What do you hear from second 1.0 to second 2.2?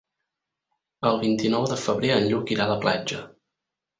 El vint-i-nou de febrer